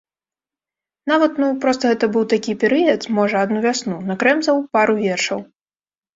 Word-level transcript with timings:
Нават, 1.11 1.31
ну, 1.43 1.49
проста 1.65 1.83
гэта 1.91 2.09
быў 2.15 2.25
такі 2.33 2.57
перыяд, 2.65 3.07
можа, 3.19 3.35
адну 3.49 3.59
вясну, 3.67 4.01
накрэмзаў 4.09 4.65
пару 4.79 4.99
вершаў. 5.05 5.39